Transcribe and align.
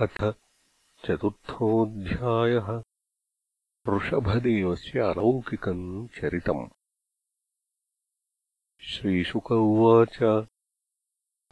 अथ 0.00 0.34
चतुर्थोऽध्यायः 1.04 2.82
ऋषभदेवस्य 3.88 5.00
अलौकिकम् 5.00 6.08
चरितम्। 6.08 6.68
श्रीशुक 8.80 9.52
उवाच 9.52 10.46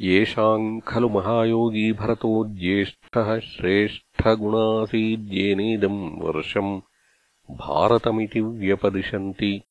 येषाम् 0.00 0.80
खलु 0.80 1.08
महायोगी 1.08 1.92
भरतो 1.92 2.48
ज्येष्ठः 2.48 3.38
श्रेष्ठगुणासीद्येनेदम् 3.38 6.20
वर्षम् 6.20 6.80
भारतमिति 7.50 8.40
व्यपदिशन्ति 8.40 9.62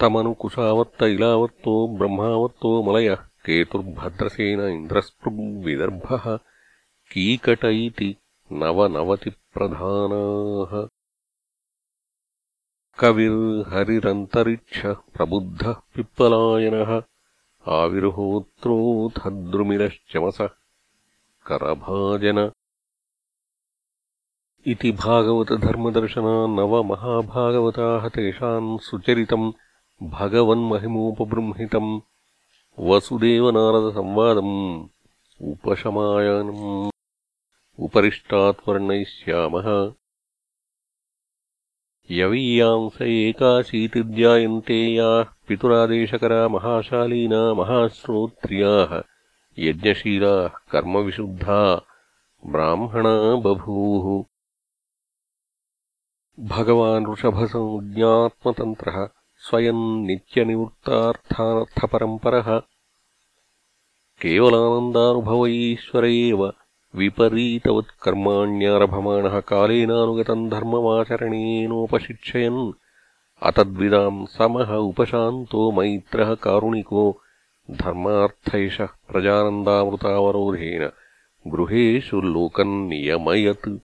तमनुकुशावर्त 0.00 1.02
इलावर्तो 1.02 1.88
ब्रह्मावर्तो 1.88 2.82
मलयः। 2.82 3.14
केतुर्भद्रसेन 3.14 4.60
इन्द्रस्पृग्विदर्भः 4.60 6.38
कीकट 7.12 7.64
इति 7.64 8.16
नवनवतिप्रधानाः। 8.52 10.88
कविर्हरिरन्तरिक्षः 12.98 14.92
प्रबुद्धः 14.92 15.72
पिप्पलायनः। 15.72 17.02
आविर्होत्रोऽथद्रुमिलश्चमसः 17.68 20.48
करभाजन। 21.46 22.52
इति 24.66 24.92
भागवतधर्मदर्शना 24.92 26.46
नवमहाभागवताः 26.46 28.08
तेषाम् 28.08 28.78
सुचरितम्। 28.78 29.52
भगवन्महिमोपबृंहितम् 30.02 32.00
वसुदेवनारदसंवादम् 32.78 34.88
उपशमायनम् 35.40 36.90
उपरिष्टात् 37.78 38.68
वर्णयिष्यामः 38.68 39.92
यवीयांस 42.10 43.02
एकाशीतिर्जायन्ते 43.02 44.74
याः 44.74 45.34
पितुरादेशकरा 45.48 46.48
महाशालीना 46.48 47.54
महाश्रोत्रियाः। 47.54 49.02
यज्ञशीलाः 49.58 50.48
कर्मविशुद्धा 50.48 51.82
ब्राह्मणा 52.46 53.34
बभूः। 53.34 54.24
भगवान् 56.40 57.12
ऋषभसंज्ञात्मतन्त्रः 57.12 59.08
स्वयम् 59.46 60.06
नित्यनिवृत्तार्थानर्थपरम्परः। 60.06 62.62
केवलानन्दानुभव 64.22 65.46
ईश्वर 65.46 66.04
एव 66.04 66.52
विपरीतवत्कर्माण्यारभमाणः 66.94 69.40
कालेनानुगतम् 69.40 70.50
धर्ममाचरणेनोपशिक्षयन्। 70.50 72.72
अतद्विदाम् 73.42 74.26
समः 74.26 74.74
उपशान्तो 74.74 75.72
मैत्रः 75.72 76.34
कारुणिको 76.34 77.22
धर्मार्थैषः 77.70 78.86
प्रजानन्दामृतावरोधेन 78.86 80.90
गृहेषु 81.46 82.20
लोकम् 82.20 82.88
नियमयत् 82.88 83.78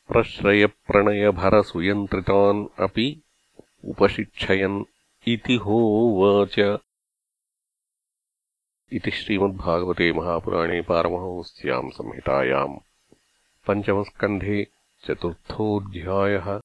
प्रश्रयप्रणयभरसुयन्त्रितान् 0.08 2.80
अपि 2.80 3.22
उपशिक्षयन् 3.84 4.84
इति 5.28 5.54
होवाच। 5.54 6.78
इति 8.92 9.10
श्रीमद्भागवते 9.10 10.12
महापुराणे 10.12 10.82
पारमहंस्याम् 10.82 11.90
संहितायाम् 11.90 12.78
पञ्चमस्कन्धे 13.66 14.66
चतुर्थोऽध्यायः। 15.06 16.61